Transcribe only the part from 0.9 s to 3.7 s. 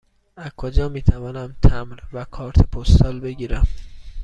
توانم تمبر و کارت پستال بگیرم؟